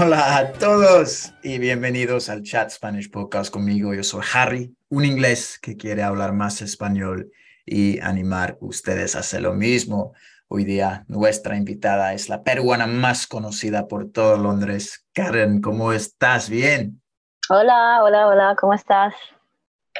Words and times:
Hola 0.00 0.38
a 0.38 0.52
todos 0.52 1.34
y 1.42 1.58
bienvenidos 1.58 2.30
al 2.30 2.42
Chat 2.42 2.70
Spanish 2.70 3.10
Podcast 3.10 3.52
conmigo. 3.52 3.92
Yo 3.92 4.02
soy 4.02 4.22
Harry, 4.32 4.74
un 4.88 5.04
inglés 5.04 5.58
que 5.60 5.76
quiere 5.76 6.02
hablar 6.02 6.32
más 6.32 6.62
español 6.62 7.30
y 7.66 8.00
animar 8.00 8.52
a 8.52 8.64
ustedes 8.64 9.16
a 9.16 9.18
hacer 9.18 9.42
lo 9.42 9.52
mismo. 9.52 10.14
Hoy 10.48 10.64
día 10.64 11.04
nuestra 11.08 11.56
invitada 11.56 12.14
es 12.14 12.30
la 12.30 12.42
peruana 12.42 12.86
más 12.86 13.26
conocida 13.26 13.86
por 13.86 14.10
todo 14.10 14.38
Londres. 14.38 15.04
Karen, 15.12 15.60
¿cómo 15.60 15.92
estás? 15.92 16.48
¿Bien? 16.48 17.02
Hola, 17.50 18.02
hola, 18.02 18.28
hola, 18.28 18.56
¿cómo 18.58 18.72
estás? 18.72 19.14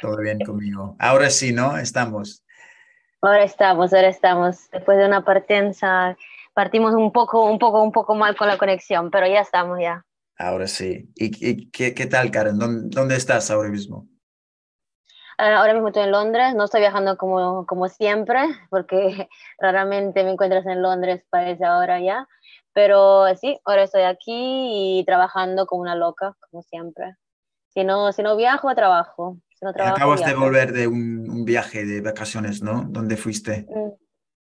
Todo 0.01 0.17
bien 0.19 0.39
conmigo. 0.41 0.97
Ahora 0.99 1.29
sí, 1.29 1.53
¿no? 1.53 1.77
Estamos. 1.77 2.43
Ahora 3.21 3.45
estamos, 3.45 3.93
ahora 3.93 4.09
estamos. 4.09 4.71
Después 4.71 4.97
de 4.97 5.07
una 5.07 5.23
partenza 5.23 6.17
partimos 6.55 6.95
un 6.95 7.13
poco, 7.13 7.45
un 7.45 7.59
poco, 7.59 7.83
un 7.83 7.93
poco 7.93 8.15
mal 8.15 8.37
con 8.37 8.49
la 8.49 8.59
conexión, 8.59 9.11
pero 9.11 9.27
ya 9.27 9.41
estamos 9.41 9.79
ya. 9.81 10.05
Ahora 10.39 10.67
sí. 10.67 11.11
¿Y, 11.15 11.71
qué, 11.71 11.95
qué, 11.95 12.07
tal, 12.07 12.31
Karen? 12.31 12.59
¿Dónde, 12.59 13.17
estás 13.17 13.51
ahora 13.51 13.69
mismo? 13.69 14.09
Ah, 15.39 15.57
ahora 15.57 15.75
mismo 15.75 15.89
estoy 15.89 16.05
en 16.05 16.11
Londres, 16.11 16.55
no 16.55 16.65
estoy 16.65 16.81
viajando 16.81 17.17
como, 17.17 17.67
como 17.67 17.89
siempre, 17.89 18.41
porque 18.71 19.29
raramente 19.59 20.25
me 20.25 20.31
encuentras 20.31 20.67
en 20.67 20.83
Londres 20.83 21.25
para 21.31 21.51
esa 21.51 21.79
hora 21.79 22.01
ya, 22.01 22.27
pero 22.73 23.25
sí, 23.37 23.59
ahora 23.65 23.85
estoy 23.85 24.03
aquí 24.03 24.99
y 25.01 25.05
trabajando 25.05 25.67
como 25.67 25.83
una 25.83 25.95
loca, 25.95 26.37
como 26.51 26.63
siempre. 26.63 27.17
Si 27.69 27.85
no, 27.85 28.13
si 28.13 28.23
no 28.23 28.37
viajo, 28.37 28.75
trabajo. 28.75 29.39
Si 29.59 29.65
no 29.65 29.73
trabajo 29.73 29.97
Acabas 29.97 30.25
de 30.25 30.35
volver 30.35 30.73
de 30.73 30.87
un, 30.87 31.31
un, 31.31 31.45
viaje 31.45 31.87
de 31.87 32.03
vacaciones, 32.03 32.63
¿no? 32.63 32.85
¿Dónde 32.87 33.17
fuiste? 33.17 33.67
Mm 33.69 34.02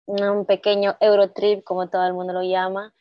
un 0.05 0.45
pequeño 0.45 0.95
Eurotrip, 0.99 1.63
como 1.63 1.89
todo 1.89 2.05
el 2.05 2.13
mundo 2.13 2.33
lo 2.33 2.43
llama, 2.43 2.93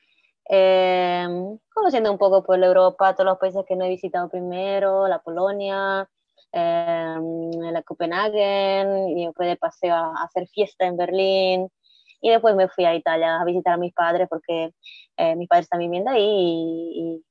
eh, 0.48 1.26
conociendo 1.72 2.12
un 2.12 2.18
poco 2.18 2.44
por 2.44 2.62
Europa, 2.62 3.14
todos 3.14 3.26
los 3.26 3.38
países 3.38 3.64
que 3.66 3.76
no 3.76 3.84
he 3.84 3.88
visitado 3.88 4.28
primero, 4.28 5.08
la 5.08 5.18
Polonia, 5.20 6.08
eh, 6.52 7.16
la 7.72 7.82
Copenhague, 7.82 8.84
y 9.16 9.28
fui 9.34 9.46
de 9.46 9.56
paseo 9.56 9.94
a, 9.94 10.22
hacer 10.24 10.46
fiesta 10.48 10.86
en 10.86 10.96
Berlín, 10.96 11.68
y 12.20 12.30
después 12.30 12.54
me 12.56 12.68
fui 12.68 12.84
a 12.84 12.94
Italia 12.94 13.40
a 13.40 13.44
visitar 13.44 13.74
a 13.74 13.76
mis 13.76 13.92
padres 13.92 14.28
porque 14.30 14.72
eh, 15.16 15.36
mis 15.36 15.48
padres 15.48 15.66
están 15.66 15.80
viviendo 15.80 16.10
ahí 16.10 16.22
y, 16.22 17.16
y, 17.16 17.24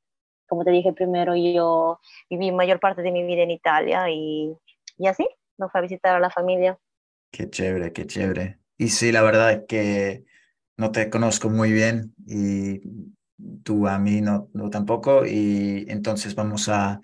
como 0.47 0.63
te 0.63 0.71
dije 0.71 0.93
primero, 0.93 1.35
yo 1.35 1.99
viví 2.29 2.51
mayor 2.51 2.79
parte 2.79 3.01
de 3.01 3.11
mi 3.11 3.23
vida 3.23 3.41
en 3.41 3.49
Italia 3.51 4.07
y, 4.11 4.55
y 4.97 5.07
así, 5.07 5.27
me 5.57 5.67
fui 5.69 5.79
a 5.79 5.81
visitar 5.81 6.15
a 6.15 6.19
la 6.19 6.29
familia. 6.29 6.77
Qué 7.31 7.49
chévere, 7.49 7.91
qué 7.91 8.05
chévere. 8.05 8.62
Y 8.77 8.89
sí, 8.89 9.11
la 9.11 9.21
verdad 9.21 9.51
es 9.51 9.61
que 9.67 10.23
no 10.77 10.91
te 10.91 11.09
conozco 11.09 11.49
muy 11.49 11.71
bien 11.71 12.13
y 12.25 12.81
tú 13.63 13.87
a 13.87 13.99
mí 13.99 14.21
no, 14.21 14.49
tampoco. 14.71 15.25
Y 15.25 15.85
entonces 15.87 16.35
vamos 16.35 16.69
a 16.69 16.99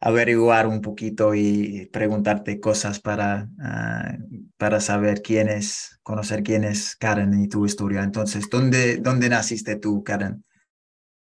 averiguar 0.00 0.66
un 0.66 0.80
poquito 0.80 1.34
y 1.34 1.88
preguntarte 1.92 2.60
cosas 2.60 3.00
para, 3.00 3.48
ah, 3.62 4.16
para 4.58 4.80
saber 4.80 5.22
quién 5.22 5.48
es, 5.48 5.98
conocer 6.02 6.42
quién 6.42 6.64
es 6.64 6.96
Karen 6.96 7.42
y 7.42 7.48
tu 7.48 7.64
historia. 7.64 8.02
Entonces, 8.02 8.48
¿dónde, 8.50 8.98
dónde 8.98 9.28
naciste 9.28 9.76
tú, 9.76 10.04
Karen? 10.04 10.44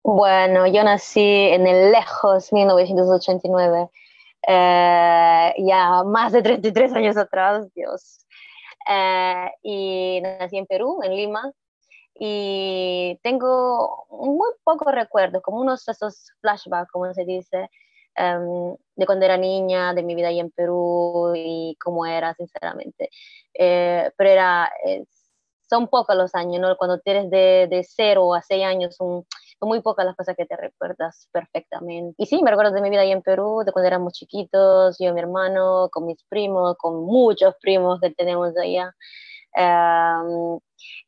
Bueno, 0.03 0.65
yo 0.65 0.83
nací 0.83 1.21
en 1.21 1.67
el 1.67 1.91
lejos 1.91 2.51
1989, 2.51 3.89
eh, 4.47 5.53
ya 5.59 6.03
más 6.03 6.31
de 6.31 6.41
33 6.41 6.93
años 6.93 7.17
atrás, 7.17 7.71
Dios. 7.75 8.25
Eh, 8.91 9.51
y 9.63 10.21
nací 10.21 10.57
en 10.57 10.65
Perú, 10.65 10.99
en 11.03 11.15
Lima, 11.15 11.51
y 12.15 13.17
tengo 13.23 14.05
muy 14.09 14.49
pocos 14.63 14.93
recuerdos, 14.93 15.41
como 15.41 15.61
unos 15.61 15.87
esos 15.87 16.31
flashbacks, 16.41 16.91
como 16.91 17.13
se 17.13 17.25
dice, 17.25 17.69
em, 18.15 18.75
de 18.95 19.05
cuando 19.05 19.25
era 19.25 19.37
niña, 19.37 19.93
de 19.93 20.03
mi 20.03 20.15
vida 20.15 20.27
ahí 20.27 20.39
en 20.39 20.51
Perú 20.51 21.33
y 21.35 21.77
cómo 21.83 22.05
era, 22.05 22.33
sinceramente. 22.35 23.09
Eh, 23.53 24.11
pero 24.17 24.29
era, 24.29 24.71
son 25.69 25.87
pocos 25.87 26.15
los 26.15 26.35
años, 26.35 26.59
¿no? 26.61 26.75
Cuando 26.77 26.99
tienes 26.99 27.29
de, 27.29 27.67
de 27.69 27.83
0 27.83 28.33
a 28.35 28.41
6 28.41 28.65
años, 28.65 28.97
son 29.61 29.69
muy 29.69 29.81
pocas 29.81 30.05
las 30.05 30.15
cosas 30.15 30.35
que 30.35 30.47
te 30.47 30.57
recuerdas 30.57 31.29
perfectamente. 31.31 32.15
Y 32.17 32.25
sí, 32.25 32.41
me 32.41 32.49
recuerdo 32.49 32.71
de 32.71 32.81
mi 32.81 32.89
vida 32.89 33.01
ahí 33.01 33.11
en 33.11 33.21
Perú, 33.21 33.61
de 33.63 33.71
cuando 33.71 33.87
éramos 33.87 34.13
chiquitos, 34.13 34.97
yo 34.99 35.09
y 35.09 35.13
mi 35.13 35.19
hermano, 35.19 35.87
con 35.91 36.07
mis 36.07 36.23
primos, 36.23 36.75
con 36.77 37.05
muchos 37.05 37.53
primos 37.61 37.99
que 38.01 38.09
tenemos 38.09 38.57
allá. 38.57 38.95
Um, 39.55 40.59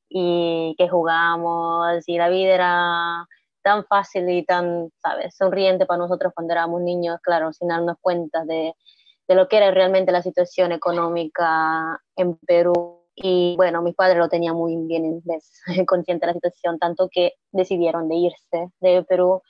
y 0.09 0.75
que 0.77 0.87
jugábamos 0.89 2.03
y 2.07 2.17
la 2.17 2.29
vida 2.29 2.53
era 2.53 3.27
tan 3.63 3.85
fácil 3.85 4.29
y 4.29 4.45
tan, 4.45 4.91
¿sabes?, 5.01 5.35
sonriente 5.35 5.85
para 5.87 5.99
nosotros 5.99 6.33
cuando 6.35 6.53
éramos 6.53 6.81
niños, 6.81 7.19
claro, 7.23 7.51
sin 7.53 7.69
darnos 7.69 7.95
cuenta 8.01 8.45
de, 8.45 8.75
de 9.27 9.35
lo 9.35 9.47
que 9.47 9.57
era 9.57 9.71
realmente 9.71 10.11
la 10.11 10.21
situación 10.21 10.71
económica 10.73 11.99
en 12.15 12.35
Perú 12.37 13.02
y 13.15 13.55
bueno, 13.55 13.81
mi 13.81 13.93
padre 13.93 14.19
lo 14.19 14.29
tenía 14.29 14.53
muy 14.53 14.75
bien 14.87 15.21
consciente 15.87 16.25
de 16.25 16.33
la 16.33 16.33
situación, 16.33 16.79
tanto 16.79 17.09
que 17.11 17.33
decidieron 17.51 18.09
de 18.09 18.15
irse 18.15 18.69
de 18.79 19.03
Perú. 19.03 19.41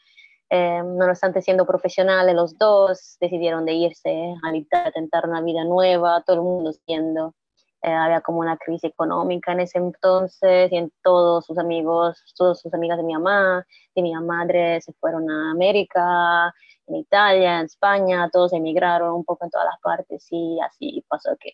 Eh, 0.50 0.84
no 0.84 1.06
obstante, 1.06 1.42
siendo 1.42 1.66
profesionales 1.66 2.36
los 2.36 2.58
dos, 2.58 3.18
decidieron 3.20 3.66
de 3.66 3.74
irse 3.74 4.36
a 4.44 4.92
tentar 4.92 5.28
una 5.28 5.42
vida 5.42 5.64
nueva, 5.64 6.24
todo 6.26 6.38
el 6.38 6.44
mundo 6.44 6.74
siendo. 6.86 7.34
Eh, 7.82 7.92
había 7.92 8.22
como 8.22 8.40
una 8.40 8.58
crisis 8.58 8.86
económica 8.86 9.52
en 9.52 9.62
ese 9.62 9.78
entonces 9.78 10.72
y 10.72 10.78
en 10.78 10.92
todos 11.04 11.46
sus 11.46 11.58
amigos, 11.58 12.18
todas 12.38 12.62
sus 12.62 12.74
amigas 12.74 12.98
de 12.98 13.04
mi 13.04 13.14
mamá, 13.14 13.66
de 13.94 14.02
mi 14.02 14.14
madre 14.16 14.80
se 14.80 14.94
fueron 14.94 15.30
a 15.30 15.52
América, 15.52 16.54
en 16.88 16.96
Italia, 16.96 17.60
en 17.60 17.66
España, 17.66 18.30
todos 18.32 18.54
emigraron 18.54 19.14
un 19.14 19.26
poco 19.26 19.46
en 19.46 19.52
todas 19.52 19.68
las 19.68 19.80
partes 19.82 20.26
y 20.32 20.60
así 20.62 21.04
pasó 21.10 21.36
que 21.40 21.54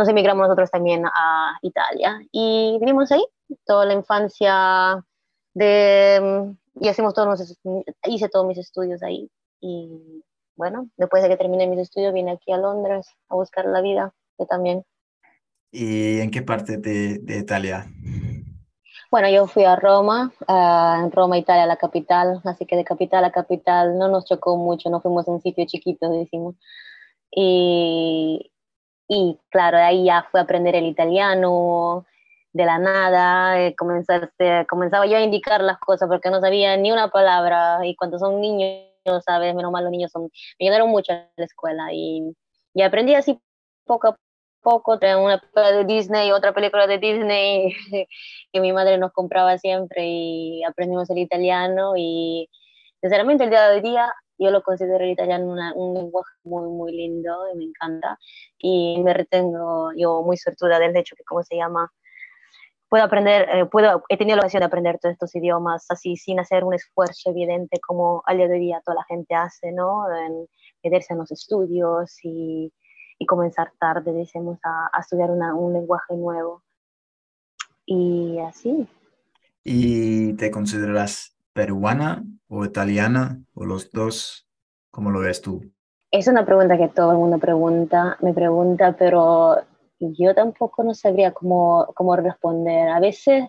nos 0.00 0.08
emigramos 0.08 0.48
nosotros 0.48 0.70
también 0.70 1.04
a 1.04 1.58
Italia 1.60 2.18
y 2.32 2.78
vivimos 2.80 3.12
ahí 3.12 3.22
toda 3.66 3.84
la 3.84 3.92
infancia 3.92 5.04
de, 5.52 6.54
y 6.80 6.88
hacemos 6.88 7.12
todos 7.12 7.58
hice 8.06 8.28
todos 8.30 8.46
mis 8.46 8.56
estudios 8.56 9.02
ahí 9.02 9.30
y 9.60 10.24
bueno, 10.56 10.88
después 10.96 11.22
de 11.22 11.28
que 11.28 11.36
terminé 11.36 11.66
mis 11.66 11.80
estudios 11.80 12.14
vine 12.14 12.30
aquí 12.32 12.50
a 12.50 12.56
Londres 12.56 13.08
a 13.28 13.34
buscar 13.34 13.66
la 13.66 13.82
vida, 13.82 14.14
yo 14.38 14.46
también. 14.46 14.84
¿Y 15.70 16.20
en 16.20 16.30
qué 16.30 16.40
parte 16.40 16.78
de, 16.78 17.18
de 17.18 17.38
Italia? 17.38 17.86
Bueno, 19.10 19.28
yo 19.28 19.46
fui 19.46 19.64
a 19.64 19.76
Roma, 19.76 20.32
en 20.48 21.10
Roma, 21.12 21.36
Italia, 21.36 21.66
la 21.66 21.76
capital, 21.76 22.40
así 22.44 22.64
que 22.64 22.76
de 22.76 22.84
capital 22.84 23.24
a 23.24 23.32
capital 23.32 23.98
no 23.98 24.08
nos 24.08 24.24
chocó 24.24 24.56
mucho, 24.56 24.88
no 24.88 25.00
fuimos 25.00 25.28
a 25.28 25.32
un 25.32 25.42
sitio 25.42 25.66
chiquito, 25.66 26.10
decimos. 26.10 26.54
Y, 27.30 28.50
y 29.12 29.40
claro, 29.50 29.76
ahí 29.78 30.04
ya 30.04 30.28
fue 30.30 30.38
a 30.38 30.44
aprender 30.44 30.76
el 30.76 30.86
italiano 30.86 32.06
de 32.52 32.64
la 32.64 32.78
nada, 32.78 33.60
eh, 33.60 33.74
comenzaba 33.76 35.06
yo 35.06 35.16
a 35.16 35.20
indicar 35.20 35.62
las 35.62 35.78
cosas 35.78 36.08
porque 36.08 36.30
no 36.30 36.40
sabía 36.40 36.76
ni 36.76 36.92
una 36.92 37.08
palabra 37.08 37.84
y 37.84 37.96
cuando 37.96 38.20
son 38.20 38.40
niños, 38.40 38.84
sabes, 39.26 39.52
menos 39.56 39.72
mal 39.72 39.82
los 39.82 39.90
niños 39.90 40.12
son, 40.12 40.30
me 40.60 40.66
ayudaron 40.66 40.90
mucho 40.90 41.12
en 41.12 41.26
la 41.36 41.44
escuela 41.44 41.92
y, 41.92 42.36
y 42.72 42.82
aprendí 42.82 43.14
así 43.16 43.40
poco 43.84 44.08
a 44.08 44.16
poco, 44.62 44.92
una 44.92 45.38
película 45.38 45.72
de 45.72 45.84
Disney, 45.86 46.30
otra 46.30 46.54
película 46.54 46.86
de 46.86 46.98
Disney 46.98 47.74
que 48.52 48.60
mi 48.60 48.72
madre 48.72 48.96
nos 48.96 49.10
compraba 49.10 49.58
siempre 49.58 50.06
y 50.06 50.62
aprendimos 50.62 51.10
el 51.10 51.18
italiano 51.18 51.94
y 51.96 52.48
sinceramente 53.00 53.42
el 53.42 53.50
día 53.50 53.68
de 53.68 53.74
hoy 53.74 53.80
día 53.80 54.14
yo 54.40 54.50
lo 54.50 54.62
considero 54.62 55.04
el 55.04 55.10
italiano 55.10 55.54
un 55.74 55.94
lenguaje 55.94 56.32
muy, 56.44 56.68
muy 56.70 56.92
lindo 56.92 57.30
y 57.52 57.58
me 57.58 57.64
encanta. 57.64 58.18
Y 58.58 59.00
me 59.02 59.12
retengo, 59.12 59.90
yo 59.94 60.22
muy 60.22 60.36
suertuda 60.38 60.78
del 60.78 60.96
hecho 60.96 61.14
que, 61.14 61.24
¿cómo 61.24 61.42
se 61.42 61.56
llama? 61.56 61.92
Puedo 62.88 63.04
aprender, 63.04 63.48
eh, 63.50 63.66
puedo, 63.66 64.02
he 64.08 64.16
tenido 64.16 64.36
la 64.36 64.42
ocasión 64.42 64.60
de 64.60 64.66
aprender 64.66 64.98
todos 64.98 65.12
estos 65.12 65.36
idiomas 65.36 65.86
así 65.90 66.16
sin 66.16 66.40
hacer 66.40 66.64
un 66.64 66.74
esfuerzo 66.74 67.30
evidente 67.30 67.78
como 67.80 68.22
al 68.26 68.38
día 68.38 68.48
de 68.48 68.58
día 68.58 68.82
toda 68.84 68.96
la 68.96 69.04
gente 69.04 69.34
hace, 69.34 69.72
¿no? 69.72 70.04
En 70.12 70.48
meterse 70.82 71.12
en 71.12 71.18
los 71.18 71.30
estudios 71.30 72.18
y, 72.22 72.72
y 73.18 73.26
comenzar 73.26 73.72
tarde, 73.78 74.12
decimos, 74.12 74.58
a, 74.64 74.90
a 74.92 75.00
estudiar 75.00 75.30
una, 75.30 75.54
un 75.54 75.74
lenguaje 75.74 76.16
nuevo. 76.16 76.64
Y 77.84 78.38
así. 78.38 78.88
¿Y 79.62 80.32
te 80.34 80.50
consideras 80.50 81.36
peruana 81.52 82.24
o 82.48 82.64
italiana 82.64 83.40
o 83.54 83.64
los 83.64 83.90
dos? 83.92 84.48
¿Cómo 84.90 85.10
lo 85.10 85.20
ves 85.20 85.40
tú? 85.40 85.72
Es 86.10 86.26
una 86.26 86.44
pregunta 86.44 86.76
que 86.76 86.88
todo 86.88 87.12
el 87.12 87.18
mundo 87.18 87.38
pregunta, 87.38 88.16
me 88.20 88.34
pregunta, 88.34 88.96
pero 88.98 89.58
yo 90.00 90.34
tampoco 90.34 90.82
no 90.82 90.94
sabría 90.94 91.32
cómo, 91.32 91.86
cómo 91.94 92.16
responder. 92.16 92.88
A 92.88 92.98
veces, 92.98 93.44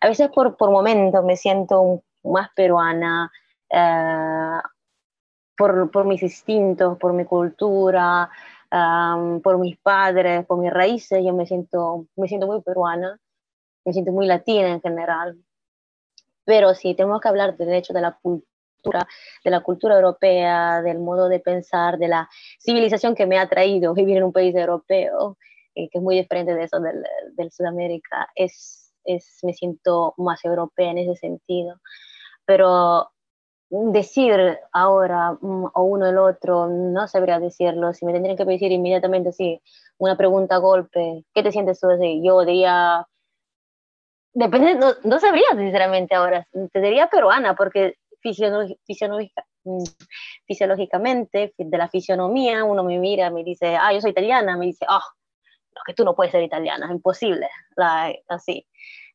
a 0.00 0.08
veces 0.08 0.30
por, 0.30 0.56
por 0.56 0.70
momentos 0.70 1.22
me 1.24 1.36
siento 1.36 2.02
más 2.24 2.48
peruana 2.54 3.30
eh, 3.68 4.60
por, 5.56 5.90
por, 5.90 6.06
mis 6.06 6.22
instintos, 6.22 6.96
por 6.98 7.12
mi 7.12 7.24
cultura, 7.24 8.30
um, 8.72 9.40
por 9.40 9.58
mis 9.58 9.76
padres, 9.78 10.46
por 10.46 10.58
mis 10.58 10.72
raíces. 10.72 11.22
Yo 11.24 11.34
me 11.34 11.46
siento, 11.46 12.06
me 12.16 12.28
siento 12.28 12.46
muy 12.46 12.62
peruana, 12.62 13.18
me 13.84 13.92
siento 13.92 14.12
muy 14.12 14.26
latina 14.26 14.68
en 14.68 14.80
general. 14.80 15.36
Pero 16.44 16.74
si 16.74 16.94
tenemos 16.94 17.20
que 17.20 17.28
hablar 17.28 17.56
del 17.56 17.72
hecho 17.74 17.92
de 17.92 18.00
la 18.00 18.18
cultura, 18.20 19.06
de 19.44 19.50
la 19.50 19.60
cultura 19.60 19.96
europea, 19.96 20.82
del 20.82 20.98
modo 20.98 21.28
de 21.28 21.40
pensar, 21.40 21.98
de 21.98 22.08
la 22.08 22.28
civilización 22.58 23.14
que 23.14 23.26
me 23.26 23.38
ha 23.38 23.48
traído 23.48 23.94
vivir 23.94 24.18
en 24.18 24.24
un 24.24 24.32
país 24.32 24.54
europeo, 24.54 25.36
eh, 25.74 25.88
que 25.90 25.98
es 25.98 26.02
muy 26.02 26.16
diferente 26.16 26.54
de 26.54 26.64
eso 26.64 26.80
del, 26.80 27.04
del 27.34 27.50
Sudamérica, 27.52 28.28
es, 28.34 28.92
es, 29.04 29.38
me 29.42 29.54
siento 29.54 30.14
más 30.16 30.44
europea 30.44 30.90
en 30.90 30.98
ese 30.98 31.16
sentido. 31.16 31.76
Pero 32.44 33.10
decir 33.70 34.58
ahora 34.72 35.32
mm, 35.40 35.66
o 35.74 35.82
uno 35.84 36.06
el 36.06 36.18
otro, 36.18 36.68
no 36.68 37.06
sabría 37.08 37.38
decirlo. 37.38 37.94
Si 37.94 38.04
me 38.04 38.12
tendrían 38.12 38.36
que 38.36 38.44
decir 38.44 38.72
inmediatamente 38.72 39.30
así, 39.30 39.62
una 39.98 40.16
pregunta 40.16 40.56
a 40.56 40.58
golpe, 40.58 41.24
¿qué 41.32 41.42
te 41.42 41.52
sientes 41.52 41.80
tú 41.80 41.88
así? 41.88 42.20
Yo 42.24 42.44
diría 42.44 43.06
Depende, 44.32 44.76
no, 44.76 44.92
no, 45.02 45.18
sabría 45.18 45.48
sinceramente 45.56 46.14
ahora, 46.14 46.46
te 46.72 46.80
diría 46.80 47.08
peruana, 47.08 47.54
porque 47.56 47.96
mm, 49.64 49.82
fisiológicamente, 50.46 51.52
de 51.58 51.78
la 51.78 51.88
fisionomía, 51.88 52.64
uno 52.64 52.84
me 52.84 52.98
mira, 52.98 53.30
me 53.30 53.42
dice, 53.42 53.76
ah, 53.76 53.92
yo 53.92 54.00
soy 54.00 54.12
italiana, 54.12 54.56
me 54.56 54.66
dice, 54.66 54.86
ah, 54.88 55.02
no, 55.74 55.82
que 55.84 55.94
tú 55.94 56.04
no 56.04 56.14
puedes 56.14 56.30
ser 56.30 56.42
italiana, 56.42 56.86
es 56.86 56.92
imposible, 56.92 57.48
así. 58.28 58.66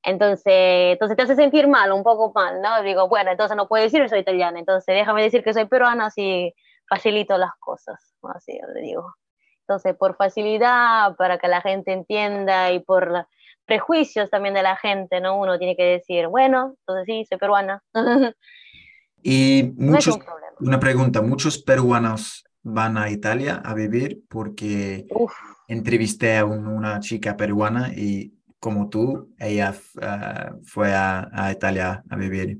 Entonces, 0.04 0.54
entonces 0.94 1.18
te 1.18 1.24
hace 1.24 1.36
sentir 1.36 1.68
mal, 1.68 1.92
un 1.92 2.04
poco 2.04 2.32
mal, 2.34 2.62
¿no? 2.62 2.84
Digo, 2.84 3.08
bueno, 3.08 3.32
entonces 3.32 3.58
no 3.58 3.68
puedo 3.68 3.84
decir 3.84 4.02
que 4.02 4.10
soy 4.10 4.20
italiana, 4.20 4.60
entonces 4.60 4.94
déjame 4.96 5.24
decir 5.24 5.44
que 5.44 5.54
soy 5.54 5.66
peruana, 5.66 6.08
así 6.08 6.54
facilito 6.88 7.38
las 7.38 7.56
cosas, 7.60 8.16
así 8.36 8.60
le 8.74 8.82
digo. 8.82 9.16
Entonces, 9.68 9.96
por 9.96 10.16
facilidad, 10.16 11.16
para 11.16 11.40
que 11.40 11.48
la 11.48 11.62
gente 11.62 11.92
entienda 11.92 12.72
y 12.72 12.80
por 12.80 13.28
prejuicios 13.66 14.30
también 14.30 14.54
de 14.54 14.62
la 14.62 14.78
gente, 14.78 15.20
¿no? 15.20 15.40
Uno 15.40 15.58
tiene 15.58 15.76
que 15.76 15.84
decir, 15.84 16.28
bueno, 16.28 16.76
entonces 16.80 17.06
sí, 17.08 17.26
soy 17.28 17.40
peruana. 17.40 17.82
y 19.24 19.74
muchos, 19.76 20.20
una 20.60 20.80
pregunta, 20.80 21.24
¿muchos 21.24 21.58
peruanos 21.58 22.46
van 22.62 22.98
a 22.98 23.10
Italia 23.10 23.62
a 23.66 23.74
vivir? 23.74 24.22
Porque 24.30 25.08
entrevisté 25.68 26.38
a 26.38 26.46
una 26.46 27.00
chica 27.00 27.36
peruana 27.36 27.92
y 27.96 28.34
como 28.60 28.90
tú, 28.90 29.34
ella 29.40 29.74
uh, 29.96 30.64
fue 30.64 30.94
a, 30.94 31.30
a, 31.34 31.52
Italia 31.52 32.04
a 32.10 32.16
vivir. 32.16 32.60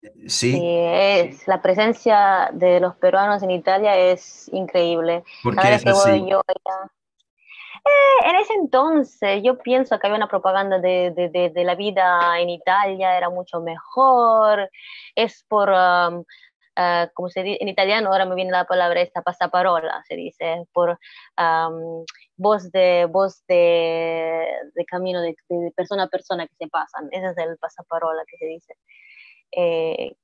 Sí. 0.00 0.52
sí. 0.52 0.60
es, 0.64 1.48
la 1.48 1.60
presencia 1.60 2.50
de 2.52 2.80
los 2.80 2.94
peruanos 2.96 3.42
en 3.42 3.50
Italia 3.50 3.96
es 3.96 4.48
increíble. 4.52 5.24
¿Por 5.42 5.56
qué 5.56 5.74
es 5.74 5.86
así? 5.86 6.24
Yo, 6.28 6.42
eh, 7.88 8.28
en 8.28 8.36
ese 8.36 8.54
entonces 8.54 9.42
yo 9.42 9.58
pienso 9.58 9.98
que 9.98 10.06
había 10.06 10.16
una 10.16 10.28
propaganda 10.28 10.78
de, 10.78 11.12
de, 11.14 11.50
de, 11.50 11.64
la 11.64 11.74
vida 11.74 12.38
en 12.38 12.50
Italia, 12.50 13.16
era 13.16 13.30
mucho 13.30 13.60
mejor, 13.60 14.70
es 15.14 15.44
por, 15.48 15.70
um, 15.70 16.18
uh, 16.18 17.08
como 17.14 17.28
se 17.28 17.42
dice 17.42 17.58
en 17.60 17.68
italiano, 17.68 18.10
ahora 18.10 18.26
me 18.26 18.34
viene 18.34 18.50
la 18.50 18.64
palabra 18.64 19.00
esta, 19.00 19.22
pasaparola, 19.22 20.02
se 20.06 20.16
dice, 20.16 20.64
por 20.72 20.98
um, 21.38 22.04
voz, 22.36 22.70
de, 22.72 23.06
voz 23.10 23.44
de, 23.46 24.46
de 24.74 24.84
camino 24.84 25.20
de, 25.22 25.36
de, 25.48 25.72
persona 25.76 26.04
a 26.04 26.08
persona 26.08 26.46
que 26.46 26.54
se 26.56 26.68
pasan, 26.68 27.08
ese 27.12 27.26
es 27.28 27.38
el 27.38 27.56
pasaparola 27.58 28.22
que 28.26 28.36
se 28.38 28.46
dice. 28.46 28.74
Eh, 29.52 30.16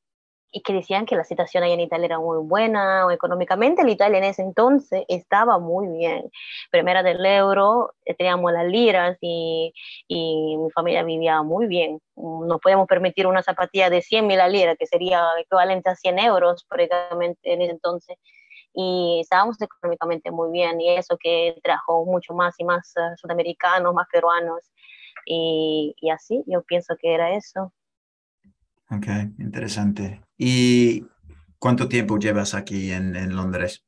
y 0.55 0.62
que 0.62 0.73
decían 0.73 1.05
que 1.05 1.17
la 1.17 1.25
situación 1.25 1.65
ahí 1.65 1.73
en 1.73 1.81
Italia 1.81 2.06
era 2.06 2.21
muy 2.21 2.38
buena, 2.38 3.06
o 3.06 3.11
económicamente 3.11 3.82
la 3.82 3.91
Italia 3.91 4.19
en 4.19 4.25
ese 4.25 4.43
entonces 4.43 5.05
estaba 5.09 5.59
muy 5.59 5.88
bien. 5.88 6.31
Primera 6.71 7.03
del 7.03 7.26
euro, 7.26 7.93
eh, 8.05 8.15
teníamos 8.15 8.53
las 8.53 8.65
liras 8.67 9.19
y, 9.21 9.75
y 10.06 10.56
mi 10.56 10.71
familia 10.71 11.03
vivía 11.03 11.43
muy 11.43 11.67
bien. 11.67 12.00
Nos 12.15 12.61
podíamos 12.61 12.87
permitir 12.87 13.26
una 13.26 13.43
zapatilla 13.43 13.91
de 13.91 14.00
100 14.00 14.26
mil 14.29 14.38
liras, 14.49 14.76
que 14.79 14.87
sería 14.87 15.27
equivalente 15.41 15.91
a 15.91 15.97
100 15.97 16.20
euros 16.20 16.65
prácticamente 16.69 17.53
en 17.53 17.62
ese 17.62 17.73
entonces. 17.73 18.17
Y 18.75 19.19
estábamos 19.23 19.61
económicamente 19.61 20.31
muy 20.31 20.53
bien, 20.53 20.81
y 20.81 20.91
eso 20.91 21.17
que 21.19 21.56
trajo 21.65 22.05
mucho 22.06 22.32
más 22.32 22.55
y 22.59 22.65
más 22.65 22.93
uh, 22.97 23.17
sudamericanos, 23.17 23.93
más 23.93 24.06
peruanos, 24.12 24.70
y, 25.27 25.94
y 26.00 26.11
así, 26.11 26.44
yo 26.47 26.62
pienso 26.62 26.94
que 27.00 27.15
era 27.15 27.35
eso. 27.35 27.73
Ok, 28.91 29.07
interesante. 29.39 30.21
¿Y 30.37 31.07
cuánto 31.59 31.89
tiempo 31.89 32.19
llevas 32.19 32.55
aquí 32.55 32.93
en, 32.93 33.17
en, 33.17 33.35
Londres? 33.35 33.85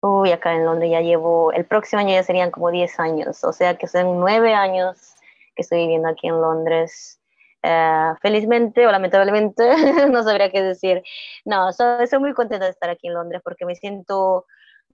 Uy, 0.00 0.30
acá 0.30 0.54
en 0.54 0.64
Londres 0.64 0.90
ya 0.90 1.00
llevo, 1.00 1.52
el 1.52 1.64
próximo 1.64 2.00
año 2.00 2.12
ya 2.12 2.22
serían 2.22 2.50
como 2.50 2.70
10 2.70 3.00
años, 3.00 3.42
o 3.42 3.52
sea 3.52 3.76
que 3.76 3.88
son 3.88 4.20
9 4.20 4.54
años 4.54 5.16
que 5.56 5.62
estoy 5.62 5.78
viviendo 5.80 6.08
aquí 6.08 6.28
en 6.28 6.40
Londres. 6.40 7.20
Uh, 7.64 8.14
felizmente 8.22 8.86
o 8.86 8.92
lamentablemente, 8.92 9.64
no 10.10 10.22
sabría 10.22 10.52
qué 10.52 10.62
decir. 10.62 11.02
No, 11.44 11.72
soy, 11.72 12.06
muy 12.20 12.32
contenta 12.32 12.66
de 12.66 12.70
estar 12.70 12.90
aquí 12.90 13.08
en 13.08 13.14
Londres 13.14 13.40
porque 13.42 13.64
me 13.66 13.74
siento 13.74 14.46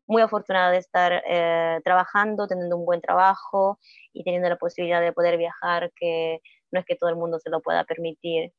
muy 0.06 0.22
afortunada 0.22 0.70
de 0.70 0.78
estar 0.78 1.22
eh, 1.28 1.80
trabajando, 1.84 2.46
teniendo 2.48 2.76
un 2.78 2.86
buen 2.86 3.02
trabajo 3.02 3.78
y 4.14 4.24
teniendo 4.24 4.48
la 4.48 4.56
posibilidad 4.56 5.02
de 5.02 5.12
poder 5.12 5.36
viajar, 5.36 5.92
que 5.96 6.40
no 6.70 6.80
es 6.80 6.86
que 6.86 6.96
todo 6.96 7.10
el 7.10 7.16
mundo 7.16 7.38
se 7.40 7.50
lo 7.50 7.60
pueda 7.60 7.84
permitir 7.84 8.52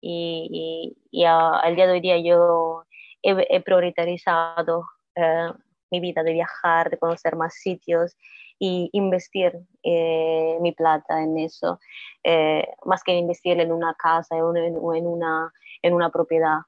y, 0.00 0.96
y, 1.10 1.24
al 1.24 1.74
día 1.74 1.86
de 1.86 1.92
hoy 1.92 2.00
día 2.00 2.18
yo 2.18 2.84
he, 3.22 3.60
priorizado 3.60 4.84
eh, 5.14 5.52
mi 5.90 6.00
vida 6.00 6.22
de 6.22 6.32
viajar, 6.32 6.90
de 6.90 6.98
conocer 6.98 7.36
más 7.36 7.54
sitios 7.54 8.16
y 8.58 8.90
investir 8.92 9.52
eh, 9.82 10.58
mi 10.60 10.72
plata 10.72 11.22
en 11.22 11.38
eso, 11.38 11.80
eh, 12.24 12.66
más 12.84 13.02
que 13.04 13.12
investir 13.12 13.60
en 13.60 13.72
una 13.72 13.94
casa 13.94 14.36
o 14.36 14.56
en, 14.56 14.76
en, 14.76 15.06
una, 15.06 15.52
en 15.82 15.94
una 15.94 16.10
propiedad. 16.10 16.58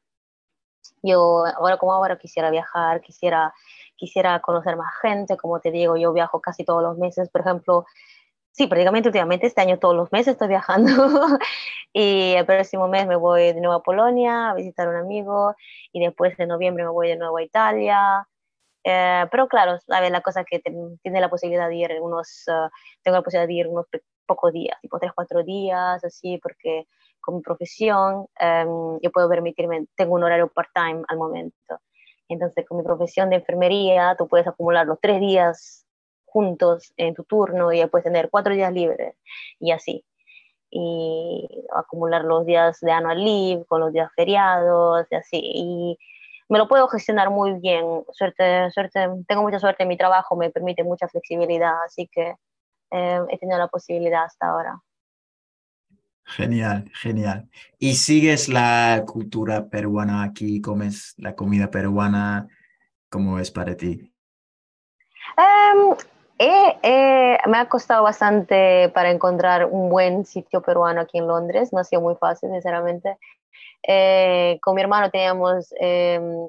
Yo 1.02 1.44
ahora 1.46 1.78
como 1.78 1.92
ahora 1.92 2.18
quisiera 2.18 2.50
viajar, 2.50 3.00
quisiera, 3.00 3.52
quisiera 3.96 4.40
conocer 4.40 4.76
más 4.76 4.92
gente, 5.00 5.36
como 5.36 5.60
te 5.60 5.70
digo, 5.70 5.96
yo 5.96 6.12
viajo 6.12 6.40
casi 6.40 6.64
todos 6.64 6.82
los 6.82 6.96
meses, 6.98 7.28
por 7.30 7.40
ejemplo, 7.40 7.86
Sí, 8.52 8.66
prácticamente 8.66 9.08
últimamente 9.08 9.46
este 9.46 9.60
año 9.60 9.78
todos 9.78 9.94
los 9.94 10.12
meses 10.12 10.32
estoy 10.32 10.48
viajando 10.48 10.90
y 11.92 12.32
el 12.32 12.44
próximo 12.46 12.88
mes 12.88 13.06
me 13.06 13.16
voy 13.16 13.52
de 13.52 13.60
nuevo 13.60 13.74
a 13.74 13.82
Polonia 13.82 14.50
a 14.50 14.54
visitar 14.54 14.88
a 14.88 14.90
un 14.90 14.96
amigo 14.96 15.54
y 15.92 16.00
después 16.04 16.36
de 16.36 16.46
noviembre 16.46 16.84
me 16.84 16.90
voy 16.90 17.08
de 17.08 17.16
nuevo 17.16 17.36
a 17.36 17.42
Italia. 17.42 18.26
Eh, 18.84 19.26
pero 19.30 19.46
claro, 19.48 19.78
ver, 19.88 20.10
la 20.10 20.20
cosa 20.22 20.44
que 20.44 20.60
tiene 20.60 21.20
la 21.20 21.28
posibilidad 21.30 21.68
de 21.68 21.76
ir 21.76 22.00
unos, 22.00 22.44
uh, 22.48 22.68
tengo 23.02 23.18
la 23.18 23.22
posibilidad 23.22 23.46
de 23.46 23.54
ir 23.54 23.68
unos 23.68 23.86
pocos 24.26 24.52
días, 24.52 24.78
tipo 24.80 24.98
tres, 24.98 25.12
cuatro 25.14 25.42
días, 25.44 26.02
así, 26.04 26.38
porque 26.38 26.86
con 27.20 27.36
mi 27.36 27.42
profesión 27.42 28.26
um, 28.40 28.98
yo 29.02 29.10
puedo 29.12 29.28
permitirme, 29.28 29.86
tengo 29.96 30.14
un 30.14 30.24
horario 30.24 30.48
part-time 30.48 31.02
al 31.08 31.18
momento. 31.18 31.80
Entonces, 32.28 32.64
con 32.66 32.78
mi 32.78 32.84
profesión 32.84 33.30
de 33.30 33.36
enfermería, 33.36 34.14
tú 34.16 34.28
puedes 34.28 34.46
acumular 34.46 34.86
los 34.86 34.98
tres 35.00 35.20
días 35.20 35.86
juntos 36.30 36.92
en 36.96 37.14
tu 37.14 37.24
turno 37.24 37.72
y 37.72 37.78
después 37.80 38.04
tener 38.04 38.30
cuatro 38.30 38.54
días 38.54 38.72
libres 38.72 39.16
y 39.58 39.72
así. 39.72 40.04
Y 40.70 41.48
acumular 41.74 42.24
los 42.24 42.46
días 42.46 42.78
de 42.80 42.92
annual 42.92 43.24
leave 43.24 43.64
con 43.66 43.80
los 43.80 43.92
días 43.92 44.10
feriados 44.14 45.06
y 45.10 45.14
así. 45.16 45.40
Y 45.42 45.98
me 46.48 46.58
lo 46.58 46.68
puedo 46.68 46.88
gestionar 46.88 47.30
muy 47.30 47.54
bien. 47.54 47.84
Suerte, 48.12 48.70
suerte, 48.70 49.08
tengo 49.26 49.42
mucha 49.42 49.58
suerte 49.58 49.84
en 49.84 49.88
mi 49.88 49.96
trabajo, 49.96 50.36
me 50.36 50.50
permite 50.50 50.84
mucha 50.84 51.08
flexibilidad, 51.08 51.74
así 51.84 52.08
que 52.12 52.34
eh, 52.90 53.20
he 53.28 53.38
tenido 53.38 53.58
la 53.58 53.68
posibilidad 53.68 54.24
hasta 54.24 54.48
ahora. 54.48 54.80
Genial, 56.24 56.90
genial. 56.94 57.48
¿Y 57.78 57.94
sigues 57.94 58.48
la 58.48 59.04
cultura 59.06 59.68
peruana 59.68 60.22
aquí? 60.22 60.60
¿Comes 60.60 61.14
la 61.18 61.34
comida 61.34 61.70
peruana? 61.70 62.46
¿Cómo 63.08 63.40
es 63.40 63.50
para 63.50 63.76
ti? 63.76 64.12
Em, 66.42 67.36
me 67.48 67.58
ha 67.58 67.68
costado 67.68 68.02
bastante 68.02 68.88
para 68.94 69.10
encontrar 69.10 69.66
un 69.66 69.90
buen 69.90 70.24
sitio 70.24 70.62
peruano 70.62 71.02
aquí 71.02 71.18
en 71.18 71.26
Londres, 71.26 71.70
no 71.70 71.80
ha 71.80 71.84
sido 71.84 72.00
muy 72.00 72.14
fácil, 72.16 72.50
sinceramente. 72.50 73.18
Eh, 73.86 74.58
con 74.62 74.74
mi 74.74 74.80
hermano 74.80 75.10
teníamos 75.10 75.74
em, 75.78 76.48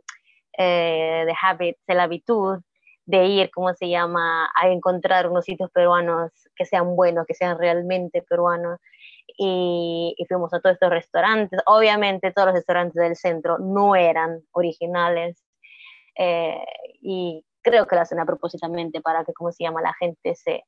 eh, 0.57 1.25
the 1.27 1.33
habit, 1.41 1.77
la 1.88 2.03
habitud 2.03 2.60
de 3.05 3.25
ir, 3.25 3.51
¿cómo 3.51 3.74
se 3.74 3.89
llama?, 3.89 4.50
a 4.55 4.69
encontrar 4.69 5.27
unos 5.27 5.43
sitios 5.45 5.69
peruanos 5.71 6.31
que 6.55 6.65
sean 6.65 6.95
buenos, 6.95 7.25
que 7.27 7.33
sean 7.33 7.60
realmente 7.60 8.21
peruanos. 8.21 8.79
Y, 9.38 10.15
y, 10.17 10.25
fuimos 10.25 10.53
a 10.53 10.62
todos 10.62 10.75
estos 10.75 10.89
restaurantes. 10.89 11.60
Obviamente 11.65 12.31
todos 12.31 12.48
los 12.48 12.55
restaurantes 12.55 12.95
del 12.95 13.15
centro 13.17 13.57
no 13.60 13.95
eran 13.95 14.41
originales. 14.53 15.43
Eh, 16.17 16.63
y 17.01 17.45
creo 17.62 17.88
que 17.88 17.96
lo 17.96 18.01
hacen 18.01 18.20
a 18.20 18.25
propósitamente 18.25 19.01
para 19.01 19.24
que, 19.24 19.34
¿cómo 19.34 19.51
se 19.51 19.63
llama?, 19.63 19.82
la 19.82 19.94
gente 19.94 20.36
se 20.36 20.63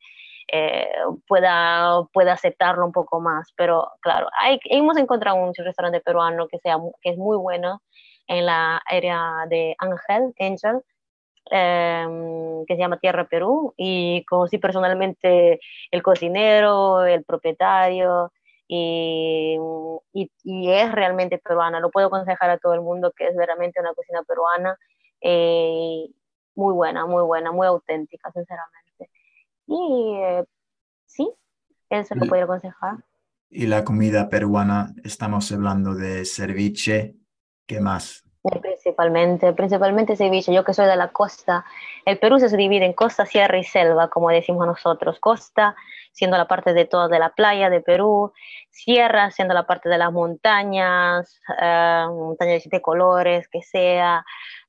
eh, 0.51 0.89
pueda, 1.27 2.03
pueda 2.13 2.33
aceptarlo 2.33 2.85
un 2.85 2.91
poco 2.91 3.19
más. 3.21 3.53
Pero 3.55 3.91
claro, 4.01 4.27
hay, 4.39 4.59
hemos 4.65 4.97
encontrado 4.97 5.37
un 5.37 5.53
restaurante 5.55 6.01
peruano 6.01 6.47
que, 6.47 6.59
sea, 6.59 6.77
que 7.01 7.11
es 7.11 7.17
muy 7.17 7.37
bueno 7.37 7.81
en 8.27 8.45
la 8.45 8.81
área 8.85 9.45
de 9.49 9.75
Ángel, 9.79 10.33
Angel, 10.39 10.81
em, 11.51 12.65
que 12.65 12.75
se 12.75 12.79
llama 12.79 12.99
Tierra 12.99 13.27
Perú, 13.27 13.73
y 13.77 14.23
conocí 14.25 14.57
personalmente 14.57 15.59
el 15.91 16.03
cocinero, 16.03 17.05
el 17.05 17.23
propietario, 17.25 18.31
y, 18.67 19.57
y, 20.13 20.31
y, 20.43 20.71
es 20.71 20.91
realmente 20.93 21.37
peruana. 21.37 21.79
Lo 21.79 21.91
puedo 21.91 22.07
aconsejar 22.07 22.49
a 22.49 22.57
todo 22.57 22.73
el 22.73 22.81
mundo 22.81 23.11
que 23.15 23.27
es 23.27 23.35
realmente 23.35 23.79
una 23.81 23.93
cocina 23.93 24.23
peruana. 24.23 24.77
Eh, 25.21 26.07
muy 26.55 26.73
buena, 26.73 27.05
muy 27.05 27.23
buena, 27.23 27.51
muy 27.51 27.67
auténtica, 27.67 28.31
sinceramente. 28.31 29.09
Y 29.67 30.15
eh, 30.17 30.45
sí, 31.05 31.31
eso 31.89 32.15
lo 32.15 32.27
puedo 32.27 32.43
aconsejar. 32.43 33.03
Y 33.49 33.67
la 33.67 33.83
comida 33.83 34.29
peruana, 34.29 34.93
estamos 35.03 35.51
hablando 35.51 35.93
de 35.93 36.25
ceviche, 36.25 37.15
¿qué 37.67 37.79
más? 37.79 38.23
Eh, 38.93 38.95
principalmente, 38.95 39.53
principalmente 39.53 40.15
ceviche. 40.15 40.53
Yo 40.53 40.63
que 40.63 40.73
soy 40.73 40.85
de 40.85 40.95
la 40.95 41.09
costa, 41.09 41.65
el 42.05 42.19
Perú 42.19 42.39
se 42.39 42.55
divide 42.55 42.85
en 42.85 42.93
costa, 42.93 43.25
sierra 43.25 43.57
y 43.57 43.63
selva, 43.63 44.09
como 44.09 44.29
decimos 44.29 44.67
nosotros. 44.67 45.19
Costa, 45.19 45.75
siendo 46.11 46.37
la 46.37 46.47
parte 46.47 46.73
de 46.73 46.85
toda 46.85 47.07
de 47.07 47.19
la 47.19 47.29
playa 47.29 47.69
de 47.69 47.81
Perú, 47.81 48.33
sierra, 48.69 49.31
siendo 49.31 49.53
la 49.53 49.65
parte 49.65 49.89
de 49.89 49.97
las 49.97 50.11
montañas, 50.11 51.39
eh, 51.59 52.05
montañas 52.09 52.63
de 52.69 52.81
colores, 52.81 53.47
que 53.49 53.61
sea, 53.61 54.23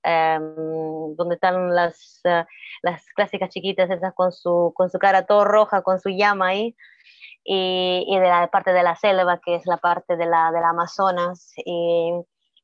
Em, 0.04 1.16
donde 1.16 1.36
están 1.36 1.74
las, 1.74 2.20
eh, 2.24 2.44
las 2.82 3.02
clásicas 3.14 3.48
chiquitas 3.48 3.88
esas 3.90 4.12
con 4.14 4.32
su, 4.32 4.72
con 4.76 4.90
su 4.90 4.98
cara 4.98 5.24
todo 5.24 5.46
roja, 5.46 5.80
con 5.82 5.98
su 5.98 6.10
llama 6.10 6.48
ahí, 6.48 6.76
y, 7.42 8.04
y 8.06 8.18
de 8.18 8.28
la 8.28 8.48
parte 8.50 8.72
de 8.74 8.82
la 8.82 8.96
selva, 8.96 9.40
que 9.40 9.56
es 9.56 9.66
la 9.66 9.78
parte 9.78 10.16
de 10.16 10.26
la, 10.26 10.52
de 10.52 10.60
la 10.60 10.70
Amazonas. 10.70 11.54
Y, 11.64 12.12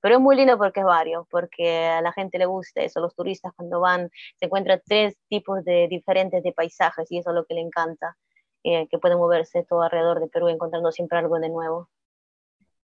pero 0.00 0.16
es 0.16 0.20
muy 0.20 0.36
lindo 0.36 0.56
porque 0.58 0.80
es 0.80 0.86
varios, 0.86 1.26
porque 1.30 1.86
a 1.86 2.00
la 2.02 2.12
gente 2.12 2.38
le 2.38 2.46
gusta 2.46 2.82
eso, 2.82 3.00
los 3.00 3.14
turistas 3.14 3.52
cuando 3.56 3.80
van 3.80 4.10
se 4.38 4.46
encuentran 4.46 4.80
tres 4.86 5.16
tipos 5.28 5.64
de 5.64 5.88
diferentes 5.88 6.42
de 6.42 6.52
paisajes 6.52 7.10
y 7.10 7.18
eso 7.18 7.30
es 7.30 7.36
lo 7.36 7.44
que 7.44 7.54
le 7.54 7.60
encanta, 7.60 8.16
eh, 8.64 8.88
que 8.88 8.98
pueden 8.98 9.18
moverse 9.18 9.64
todo 9.64 9.82
alrededor 9.82 10.20
de 10.20 10.28
Perú 10.28 10.48
encontrando 10.48 10.92
siempre 10.92 11.18
algo 11.18 11.38
de 11.38 11.48
nuevo. 11.48 11.88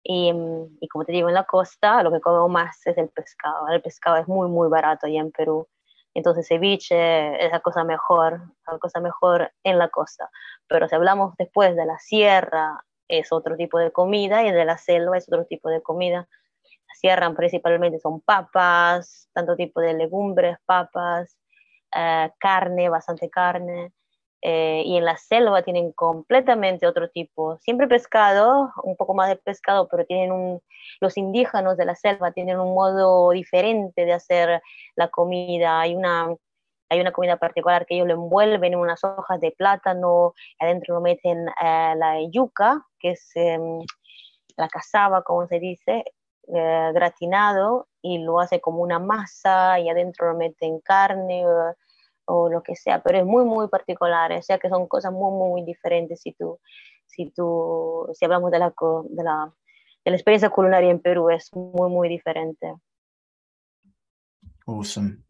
Y, 0.03 0.31
mm, 0.34 0.77
y, 0.81 0.88
como 0.88 1.03
te 1.05 1.12
digo, 1.12 1.29
en 1.29 1.36
la 1.36 1.45
costa 1.45 2.03
lo 2.03 2.12
que 2.12 2.22
como 2.22 2.48
más 2.48 2.86
es 2.86 2.98
el 2.98 3.10
pescado. 3.10 3.67
El 3.69 3.81
pescado 3.81 4.17
es 4.17 4.27
muy, 4.27 4.48
muy 4.50 4.69
barato 4.69 5.07
allá 5.07 5.19
en 5.19 5.31
Perú. 5.31 5.67
Entonces 6.15 6.48
ceviche 6.48 7.45
es 7.45 7.51
la 7.51 7.60
cosa 7.60 7.84
mejor, 7.84 8.41
la 8.67 8.79
cosa 8.79 9.00
mejor 9.01 9.51
en 9.63 9.77
la 9.77 9.89
costa. 9.89 10.29
Pero 10.67 10.88
si 10.88 10.95
hablamos 10.95 11.36
después 11.38 11.75
de 11.75 11.86
la 11.86 12.00
sierra, 12.00 12.86
es 13.07 13.31
otro 13.31 13.57
tipo 13.57 13.77
de 13.79 13.91
comida 13.91 14.43
y 14.43 14.51
de 14.51 14.65
la 14.65 14.77
selva 14.77 15.17
es 15.17 15.27
otro 15.27 15.45
tipo 15.45 15.69
de 15.69 15.81
comida. 15.81 16.27
La 16.95 16.99
sierra 16.99 17.33
principalmente 17.35 17.99
son 17.99 18.21
papas, 18.21 19.29
tanto 19.33 19.55
tipo 19.55 19.81
de 19.81 19.93
legumbres, 19.93 20.57
papas, 20.65 21.37
eh, 21.93 22.31
carne, 22.39 22.89
bastante 22.89 23.29
carne. 23.29 23.91
Eh, 24.41 24.83
y 24.85 24.97
en 24.97 25.05
la 25.05 25.17
selva 25.17 25.63
tienen 25.63 25.91
completamente 25.91 26.85
otro 26.87 27.09
tipo, 27.09 27.57
siempre 27.59 27.87
pescado, 27.87 28.71
un 28.83 28.95
poco 28.95 29.13
más 29.15 29.29
de 29.29 29.37
pescado, 29.37 29.87
pero 29.89 30.05
tienen 30.05 30.31
un, 30.31 30.61
los 31.01 31.17
indígenas 31.17 31.77
de 31.77 31.85
la 31.85 31.95
selva 31.95 32.31
tienen 32.31 32.59
un 32.59 32.75
modo 32.75 33.31
diferente 33.31 34.05
de 34.05 34.13
hacer 34.13 34.61
la 34.95 35.09
comida, 35.09 35.81
hay 35.81 35.95
una, 35.95 36.27
hay 36.89 36.99
una 37.01 37.11
comida 37.11 37.37
particular 37.37 37.85
que 37.85 37.95
ellos 37.95 38.07
lo 38.07 38.13
envuelven 38.13 38.73
en 38.73 38.79
unas 38.79 39.03
hojas 39.03 39.39
de 39.41 39.51
plátano, 39.51 40.33
adentro 40.59 40.95
lo 40.95 41.01
meten 41.01 41.47
eh, 41.61 41.93
la 41.97 42.19
yuca, 42.31 42.85
que 42.99 43.11
es 43.11 43.31
em, 43.35 43.81
la 44.57 44.69
cazaba, 44.69 45.23
como 45.23 45.47
se 45.47 45.59
dice, 45.59 46.03
eh, 46.47 46.91
gratinado, 46.93 47.87
y 48.01 48.19
lo 48.19 48.39
hace 48.39 48.61
como 48.61 48.81
una 48.81 48.99
masa, 48.99 49.79
y 49.79 49.89
adentro 49.89 50.31
lo 50.31 50.37
meten 50.37 50.79
carne 50.79 51.45
o 52.25 52.49
lo 52.49 52.63
que 52.63 52.75
sea, 52.75 53.01
pero 53.03 53.19
es 53.19 53.25
muy, 53.25 53.45
muy 53.45 53.67
particular, 53.67 54.31
o 54.31 54.41
sea 54.41 54.57
que 54.57 54.69
son 54.69 54.87
cosas 54.87 55.11
muy, 55.11 55.31
muy, 55.31 55.63
diferentes 55.63 56.21
si 56.21 56.33
tú, 56.33 56.59
si 57.05 57.29
tú, 57.31 58.07
si 58.13 58.25
hablamos 58.25 58.51
de 58.51 58.59
la, 58.59 58.73
de 59.09 59.23
la, 59.23 59.53
de 60.03 60.11
la 60.11 60.17
experiencia 60.17 60.49
culinaria 60.49 60.89
en 60.89 60.99
Perú, 60.99 61.29
es 61.29 61.53
muy, 61.53 61.89
muy 61.89 62.09
diferente. 62.09 62.73
Awesome. 64.67 65.25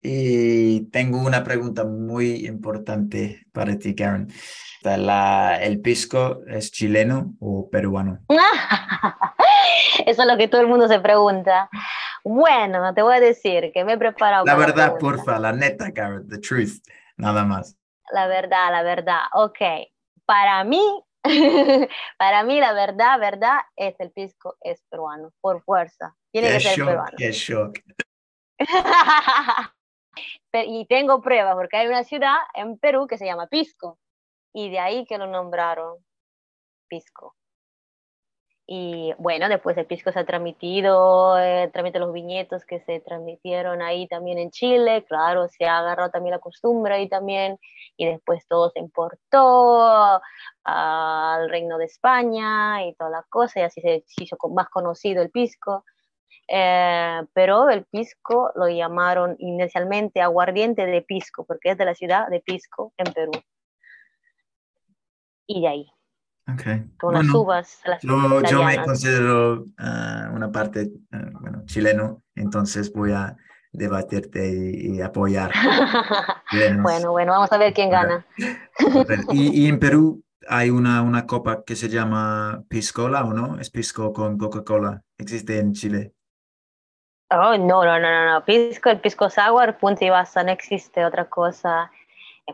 Y 0.00 0.88
tengo 0.90 1.18
una 1.18 1.42
pregunta 1.42 1.84
muy 1.84 2.46
importante 2.46 3.46
para 3.52 3.76
ti, 3.78 3.94
Karen. 3.94 4.28
La, 4.82 5.58
¿El 5.60 5.80
pisco 5.80 6.40
es 6.46 6.70
chileno 6.70 7.34
o 7.40 7.68
peruano? 7.68 8.20
Eso 10.06 10.22
es 10.22 10.28
lo 10.28 10.36
que 10.36 10.48
todo 10.48 10.60
el 10.60 10.68
mundo 10.68 10.86
se 10.86 11.00
pregunta. 11.00 11.68
Bueno, 12.24 12.94
te 12.94 13.02
voy 13.02 13.16
a 13.16 13.20
decir 13.20 13.72
que 13.72 13.84
me 13.84 13.94
he 13.94 13.98
preparado. 13.98 14.44
La 14.44 14.54
verdad, 14.54 14.96
porfa, 14.98 15.38
la 15.38 15.52
neta, 15.52 15.92
Karen, 15.92 16.28
the 16.28 16.38
truth, 16.38 16.80
nada 17.16 17.44
más. 17.44 17.76
La 18.12 18.26
verdad, 18.28 18.70
la 18.70 18.82
verdad. 18.82 19.20
Ok, 19.32 19.58
para 20.24 20.62
mí, 20.64 20.82
para 22.18 22.44
mí 22.44 22.60
la 22.60 22.72
verdad, 22.72 23.18
verdad, 23.18 23.58
es 23.76 23.98
el 23.98 24.12
pisco 24.12 24.56
es 24.60 24.82
peruano, 24.88 25.32
por 25.40 25.62
fuerza. 25.62 26.14
Tiene 26.30 26.52
que 26.52 26.60
ser 26.60 26.84
peruano. 26.84 27.16
Qué 27.16 27.32
shock. 27.32 27.78
y 30.52 30.86
tengo 30.86 31.20
pruebas 31.20 31.54
porque 31.54 31.76
hay 31.76 31.88
una 31.88 32.04
ciudad 32.04 32.36
en 32.54 32.78
Perú 32.78 33.06
que 33.06 33.18
se 33.18 33.26
llama 33.26 33.48
Pisco 33.48 33.98
y 34.52 34.70
de 34.70 34.78
ahí 34.78 35.04
que 35.04 35.18
lo 35.18 35.26
nombraron 35.26 35.98
Pisco. 36.88 37.34
Y 38.70 39.14
bueno, 39.16 39.48
después 39.48 39.78
el 39.78 39.86
pisco 39.86 40.12
se 40.12 40.18
ha 40.18 40.26
transmitido, 40.26 41.38
eh, 41.38 41.70
transmite 41.72 41.98
los 41.98 42.12
viñetos 42.12 42.66
que 42.66 42.80
se 42.80 43.00
transmitieron 43.00 43.80
ahí 43.80 44.06
también 44.08 44.36
en 44.36 44.50
Chile, 44.50 45.06
claro, 45.08 45.48
se 45.48 45.64
ha 45.64 45.78
agarrado 45.78 46.10
también 46.10 46.32
la 46.32 46.38
costumbre 46.38 46.92
ahí 46.94 47.08
también, 47.08 47.58
y 47.96 48.04
después 48.04 48.46
todo 48.46 48.68
se 48.68 48.80
importó 48.80 50.20
al 50.64 51.48
Reino 51.48 51.78
de 51.78 51.86
España 51.86 52.84
y 52.86 52.92
toda 52.94 53.08
la 53.08 53.22
cosa, 53.30 53.60
y 53.60 53.62
así 53.62 53.80
se 53.80 54.04
hizo 54.20 54.36
más 54.50 54.68
conocido 54.68 55.22
el 55.22 55.30
pisco. 55.30 55.86
Eh, 56.48 57.20
pero 57.34 57.68
el 57.68 57.84
pisco 57.84 58.50
lo 58.54 58.68
llamaron 58.68 59.36
inicialmente 59.38 60.22
aguardiente 60.22 60.86
de 60.86 61.02
Pisco, 61.02 61.44
porque 61.44 61.70
es 61.70 61.78
de 61.78 61.84
la 61.84 61.94
ciudad 61.94 62.28
de 62.28 62.40
Pisco, 62.40 62.92
en 62.96 63.12
Perú. 63.12 63.32
Y 65.46 65.60
de 65.62 65.68
ahí. 65.68 65.86
Okay. 66.54 66.90
Con 66.98 67.12
las 67.12 67.28
uvas. 67.28 67.78
yo, 68.02 68.64
me 68.64 68.82
considero 68.82 69.66
ah, 69.76 70.30
una 70.32 70.50
parte, 70.50 70.90
ah, 71.12 71.28
bueno, 71.40 71.62
chileno, 71.66 72.22
entonces 72.34 72.90
voy 72.90 73.12
a 73.12 73.36
debatirte 73.70 74.50
y, 74.50 75.02
apoyar. 75.02 75.52
bueno, 76.82 77.12
bueno, 77.12 77.32
vamos 77.32 77.52
a 77.52 77.58
ver 77.58 77.74
quién 77.74 77.90
gana. 77.90 78.26
y, 79.30 79.64
y, 79.64 79.68
en 79.68 79.78
Perú 79.78 80.24
hay 80.48 80.70
una, 80.70 81.02
una 81.02 81.26
copa 81.26 81.64
que 81.64 81.76
se 81.76 81.90
llama 81.90 82.64
Piscola, 82.68 83.24
¿o 83.24 83.34
no? 83.34 83.60
Es 83.60 83.68
Pisco 83.68 84.14
con 84.14 84.38
Coca-Cola. 84.38 85.02
¿Existe 85.18 85.58
en 85.58 85.74
Chile? 85.74 86.14
Oh, 87.30 87.56
no, 87.58 87.84
no, 87.84 87.98
no, 87.98 88.26
no, 88.32 88.44
Pisco, 88.44 88.88
el 88.88 89.00
Pisco 89.00 89.28
Sour, 89.28 89.76
punto 89.78 90.04
y 90.04 90.08
basta, 90.08 90.42
no 90.42 90.50
existe 90.50 91.04
otra 91.04 91.28
cosa. 91.28 91.90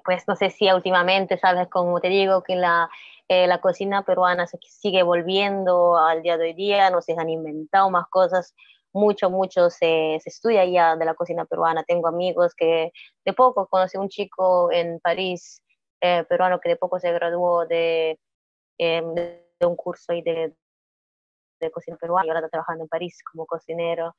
Pues 0.05 0.27
no 0.27 0.35
sé 0.35 0.51
si 0.51 0.71
últimamente, 0.73 1.39
sabes, 1.39 1.69
como 1.69 2.01
te 2.01 2.09
digo, 2.09 2.43
que 2.43 2.57
la 2.57 2.91
eh, 3.29 3.47
la 3.47 3.61
cocina 3.61 4.03
peruana 4.05 4.47
se 4.47 4.59
sigue 4.63 5.03
volviendo 5.03 5.97
al 5.97 6.23
día 6.23 6.37
de 6.37 6.45
hoy 6.47 6.55
día, 6.55 6.91
no 6.91 7.01
se 7.01 7.15
han 7.19 7.31
inventado 7.31 7.91
más 7.91 8.07
cosas, 8.09 8.55
mucho, 8.93 9.31
mucho 9.31 9.71
se, 9.71 10.19
se, 10.23 10.29
estudia 10.31 10.65
ya 10.67 10.97
de 10.97 11.05
la 11.07 11.15
cocina 11.15 11.47
peruana. 11.47 11.85
Tengo 11.85 12.09
amigos 12.09 12.55
que 12.55 12.93
de 13.25 13.33
poco 13.33 13.67
conocí 13.69 13.97
un 13.97 14.09
chico 14.11 14.71
en 14.73 15.01
París, 15.01 15.63
eh, 16.01 16.25
peruano, 16.29 16.61
que 16.61 16.71
de 16.71 16.77
poco 16.77 17.01
se 17.01 17.13
graduó 17.13 17.67
de, 17.67 18.19
em, 18.79 19.15
de 19.15 19.67
un 19.67 19.77
curso 19.77 20.13
ahí 20.13 20.23
de, 20.23 20.55
de 21.61 21.71
cocina 21.71 21.97
peruana 21.97 22.27
y 22.27 22.29
ahora 22.31 22.41
está 22.41 22.51
trabajando 22.51 22.85
en 22.85 22.89
París 22.89 23.19
como 23.33 23.47
cocinero. 23.47 24.15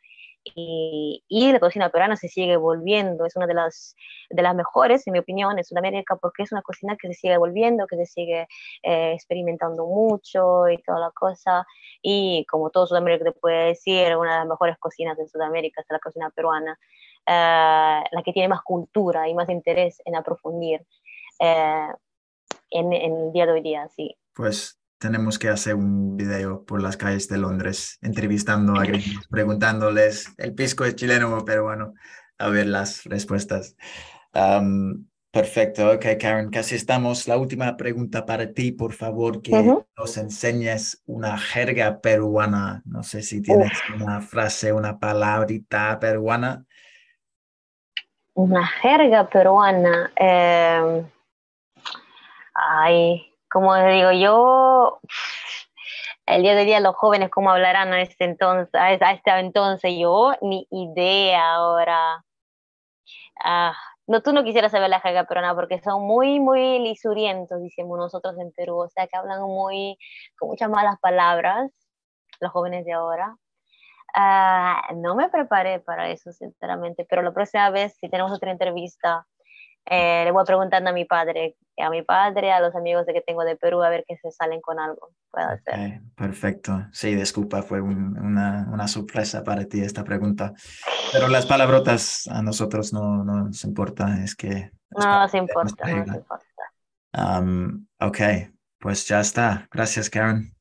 Y, 0.53 1.23
y, 1.27 1.51
la 1.51 1.59
cocina 1.59 1.89
peruana 1.89 2.15
se 2.15 2.27
sigue 2.27 2.55
volviendo, 2.55 3.25
es 3.25 3.35
una 3.35 3.47
de 3.47 3.55
las, 3.55 3.95
de 4.29 4.43
las 4.43 4.53
mejores, 4.53 5.05
en 5.07 5.13
mi 5.13 5.19
opinión, 5.19 5.57
en 5.57 5.63
Sudamérica, 5.63 6.17
porque 6.17 6.43
es 6.43 6.51
una 6.51 6.61
cocina 6.61 6.95
que 6.95 7.07
se 7.07 7.15
sigue 7.15 7.37
volviendo, 7.37 7.87
que 7.87 7.95
se 7.95 8.05
sigue 8.05 8.47
eh, 8.83 9.13
experimentando 9.13 9.87
mucho 9.87 10.69
y 10.69 10.77
toda 10.83 10.99
la 10.99 11.11
cosa. 11.11 11.65
Y 12.01 12.45
como 12.45 12.69
todo 12.69 12.85
Sudamérica 12.85 13.25
te 13.25 13.31
puede 13.31 13.69
decir, 13.69 14.15
una 14.15 14.33
de 14.33 14.39
las 14.39 14.47
mejores 14.47 14.77
cocinas 14.77 15.17
de 15.17 15.27
Sudamérica 15.27 15.81
es 15.81 15.87
la 15.89 15.99
cocina 15.99 16.29
peruana, 16.29 16.77
eh, 17.25 18.03
la 18.11 18.23
que 18.23 18.31
tiene 18.31 18.47
más 18.47 18.61
cultura 18.61 19.27
y 19.27 19.33
más 19.33 19.49
interés 19.49 19.99
en 20.05 20.15
aprofundir 20.15 20.85
eh, 21.39 21.87
en, 22.69 22.93
en 22.93 23.15
el 23.15 23.33
día 23.33 23.47
de 23.47 23.51
hoy 23.51 23.61
día, 23.61 23.89
sí. 23.95 24.15
Pues 24.35 24.79
tenemos 25.05 25.37
que 25.37 25.49
hacer 25.49 25.75
un 25.75 26.17
video 26.17 26.65
por 26.65 26.81
las 26.81 26.97
calles 26.97 27.27
de 27.27 27.37
Londres, 27.37 27.99
entrevistando 28.01 28.73
a 28.73 28.85
gringos, 28.85 29.27
preguntándoles, 29.29 30.33
el 30.37 30.55
pisco 30.55 30.83
es 30.83 30.95
chileno 30.95 31.37
o 31.37 31.45
peruano, 31.45 31.93
a 32.39 32.49
ver 32.49 32.65
las 32.65 33.03
respuestas. 33.03 33.75
Um, 34.33 35.05
perfecto, 35.29 35.91
ok, 35.91 36.05
Karen, 36.19 36.49
casi 36.49 36.73
estamos. 36.73 37.27
La 37.27 37.37
última 37.37 37.77
pregunta 37.77 38.25
para 38.25 38.51
ti, 38.51 38.71
por 38.71 38.93
favor, 38.93 39.43
que 39.43 39.51
uh 39.51 39.57
-huh. 39.57 39.85
nos 39.95 40.17
enseñes 40.17 41.03
una 41.05 41.37
jerga 41.37 42.01
peruana. 42.01 42.81
No 42.83 43.03
sé 43.03 43.21
si 43.21 43.43
tienes 43.43 43.73
una 43.93 44.21
frase, 44.21 44.73
una 44.73 44.97
palabrita 44.97 45.99
peruana. 45.99 46.65
Una 48.33 48.65
jerga 48.65 49.29
peruana. 49.29 50.11
Eh... 50.19 51.05
Ay, 52.55 53.21
como 53.55 53.73
digo 53.75 54.11
yo, 54.11 54.74
el 56.25 56.41
día 56.41 56.55
de 56.55 56.65
día 56.65 56.79
los 56.79 56.95
jóvenes 56.95 57.29
cómo 57.29 57.51
hablarán 57.51 57.93
a 57.93 58.01
este 58.01 58.25
entonces, 58.25 58.73
a 58.73 58.91
este 58.93 59.31
entonces, 59.39 59.93
yo 59.97 60.33
ni 60.41 60.67
idea 60.71 61.55
ahora. 61.55 62.23
Ah, 63.43 63.75
no, 64.07 64.21
tú 64.21 64.33
no 64.33 64.43
quisieras 64.43 64.71
saber 64.71 64.89
la 64.89 64.99
jaga 64.99 65.25
peruana 65.25 65.55
porque 65.55 65.81
son 65.81 66.03
muy, 66.03 66.39
muy 66.39 66.79
lisurientos, 66.79 67.61
decimos 67.61 67.97
nosotros 67.97 68.37
en 68.39 68.51
Perú, 68.51 68.77
o 68.79 68.89
sea 68.89 69.07
que 69.07 69.17
hablan 69.17 69.41
muy, 69.41 69.97
con 70.37 70.49
muchas 70.49 70.69
malas 70.69 70.99
palabras, 70.99 71.71
los 72.39 72.51
jóvenes 72.51 72.85
de 72.85 72.93
ahora. 72.93 73.35
Ah, 74.15 74.81
no 74.95 75.15
me 75.15 75.29
preparé 75.29 75.79
para 75.79 76.09
eso, 76.09 76.31
sinceramente, 76.31 77.05
pero 77.09 77.21
la 77.21 77.33
próxima 77.33 77.69
vez, 77.69 77.97
si 77.99 78.09
tenemos 78.09 78.31
otra 78.31 78.51
entrevista, 78.51 79.27
eh, 79.85 80.23
le 80.25 80.31
voy 80.31 80.43
preguntando 80.45 80.89
a 80.89 80.93
mi 80.93 81.05
padre, 81.05 81.57
a 81.77 81.89
mi 81.89 82.01
padre, 82.01 82.51
a 82.51 82.59
los 82.59 82.75
amigos 82.75 83.05
de 83.05 83.13
que 83.13 83.21
tengo 83.21 83.43
de 83.43 83.55
Perú, 83.55 83.83
a 83.83 83.89
ver 83.89 84.03
que 84.07 84.17
se 84.17 84.31
salen 84.31 84.61
con 84.61 84.79
algo. 84.79 85.11
Puede 85.29 85.45
okay, 85.45 85.59
ser. 85.63 86.01
Perfecto. 86.15 86.87
Sí, 86.91 87.13
disculpa, 87.13 87.61
fue 87.61 87.81
un, 87.81 88.17
una, 88.17 88.67
una, 88.71 88.87
sorpresa 88.87 89.43
para 89.43 89.65
ti 89.65 89.81
esta 89.81 90.03
pregunta. 90.03 90.53
Pero 91.11 91.27
las 91.27 91.45
palabrotas 91.45 92.27
a 92.27 92.41
nosotros 92.41 92.93
no, 92.93 93.23
no 93.23 93.45
nos 93.45 93.63
importa, 93.63 94.23
es 94.23 94.35
que... 94.35 94.71
No 94.89 95.19
nos 95.19 95.33
importa, 95.33 95.87
no 95.87 95.97
nos 95.97 96.15
importa. 96.15 96.45
Um, 97.13 97.87
ok, 97.99 98.19
pues 98.79 99.07
ya 99.07 99.19
está. 99.19 99.67
Gracias, 99.71 100.09
Karen. 100.09 100.53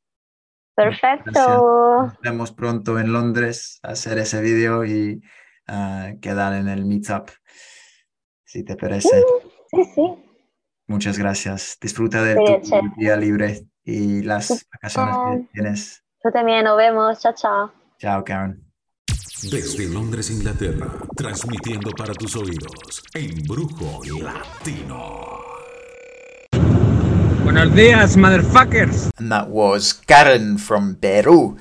Perfecto. 0.75 1.31
Gracias. 1.33 1.59
Nos 1.59 2.21
vemos 2.21 2.53
pronto 2.53 2.99
en 2.99 3.13
Londres 3.13 3.81
a 3.83 3.93
hacer 3.93 4.19
ese 4.19 4.43
vídeo 4.43 4.85
y 4.85 5.23
uh, 5.69 6.21
quedar 6.21 6.53
en 6.55 6.69
el 6.69 6.85
meetup 6.85 7.31
si 8.55 8.63
te 8.63 8.77
parece. 8.77 9.21
Sí, 9.69 9.85
sí. 9.97 10.03
Muchas 10.87 11.19
gracias. 11.19 11.77
Disfruta 11.81 12.23
de 12.23 12.35
sí, 12.63 12.71
tu 12.71 13.01
día 13.01 13.17
libre 13.17 13.67
y 13.83 14.23
las 14.23 14.65
vacaciones 14.73 15.17
que 15.17 15.53
tienes. 15.53 16.05
Tú 16.23 16.31
también, 16.31 16.65
nos 16.65 16.77
vemos. 16.77 17.19
Chao, 17.19 17.35
chao. 17.35 17.73
Chao, 17.99 18.23
Karen. 18.23 18.63
Desde 19.51 19.89
Londres, 19.89 20.31
Inglaterra, 20.31 20.87
transmitiendo 21.17 21.91
para 21.91 22.15
tus 22.15 22.37
oídos, 22.37 23.03
Embrujo 23.13 24.01
Latino. 24.23 25.41
Buenos 27.43 27.75
días, 27.75 28.17
motherfuckers. 28.17 29.11
And 29.19 29.33
that 29.33 29.49
was 29.49 29.93
Karen 29.93 30.59
from 30.59 30.95
Peru 30.95 31.57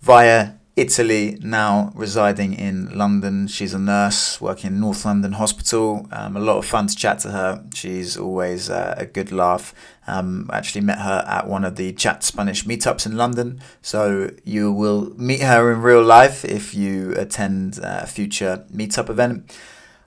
via 0.00 0.59
Italy, 0.80 1.38
now 1.42 1.92
residing 1.94 2.54
in 2.54 2.96
London. 2.96 3.46
She's 3.48 3.74
a 3.74 3.78
nurse 3.78 4.40
working 4.40 4.68
in 4.68 4.80
North 4.80 5.04
London 5.04 5.32
Hospital. 5.32 6.08
Um, 6.10 6.38
a 6.38 6.40
lot 6.40 6.56
of 6.56 6.64
fun 6.64 6.86
to 6.86 6.96
chat 6.96 7.18
to 7.20 7.32
her. 7.32 7.62
She's 7.74 8.16
always 8.16 8.70
uh, 8.70 8.94
a 8.96 9.04
good 9.04 9.30
laugh. 9.30 9.74
Um, 10.06 10.48
actually 10.50 10.80
met 10.80 10.98
her 11.00 11.22
at 11.28 11.46
one 11.46 11.66
of 11.66 11.76
the 11.76 11.92
Chat 11.92 12.24
Spanish 12.24 12.64
meetups 12.64 13.04
in 13.04 13.18
London, 13.18 13.60
so 13.82 14.30
you 14.42 14.72
will 14.72 15.12
meet 15.18 15.42
her 15.42 15.70
in 15.70 15.82
real 15.82 16.02
life 16.02 16.46
if 16.46 16.74
you 16.74 17.12
attend 17.14 17.78
a 17.82 18.06
future 18.06 18.64
meetup 18.74 19.10
event. 19.10 19.54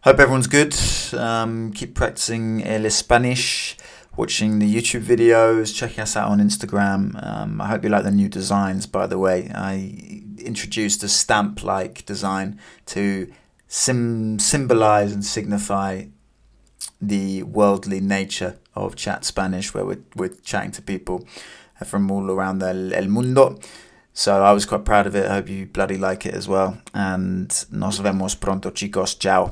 Hope 0.02 0.20
everyone's 0.20 0.48
good. 0.48 0.76
Um, 1.14 1.72
keep 1.72 1.94
practicing 1.94 2.64
el 2.66 2.90
Spanish 2.90 3.78
watching 4.16 4.60
the 4.60 4.76
YouTube 4.76 5.04
videos, 5.04 5.74
checking 5.74 6.02
us 6.02 6.16
out 6.16 6.30
on 6.30 6.40
Instagram. 6.40 7.24
Um, 7.26 7.62
I 7.62 7.68
hope 7.68 7.84
you 7.84 7.90
like 7.90 8.04
the 8.04 8.12
new 8.12 8.30
designs, 8.30 8.86
by 8.86 9.08
the 9.08 9.18
way. 9.18 9.52
I 9.54 10.24
introduced 10.46 11.04
a 11.04 11.10
stamp 11.10 11.64
like 11.64 12.06
design 12.06 12.60
to 12.88 13.32
sim- 13.68 14.40
symbolize 14.40 15.12
and 15.12 15.26
signify 15.26 16.06
the 17.02 17.44
worldly 17.44 18.00
nature 18.00 18.58
of 18.76 18.96
chat 18.96 19.26
Spanish, 19.26 19.74
where 19.74 19.86
we're, 19.86 20.04
we're 20.16 20.30
chatting 20.44 20.72
to 20.72 20.82
people 20.82 21.28
from 21.86 22.10
all 22.10 22.32
around 22.32 22.60
the 22.60 22.92
el 22.96 23.08
mundo. 23.08 23.60
So 24.14 24.44
I 24.44 24.54
was 24.54 24.66
quite 24.66 24.86
proud 24.86 25.08
of 25.08 25.16
it. 25.16 25.26
I 25.26 25.36
hope 25.36 25.50
you 25.50 25.66
bloody 25.66 25.98
like 25.98 26.26
it 26.26 26.34
as 26.34 26.48
well. 26.48 26.78
And 26.94 27.52
nos 27.72 28.00
vemos 28.00 28.40
pronto, 28.40 28.70
chicos. 28.70 29.18
Ciao. 29.20 29.52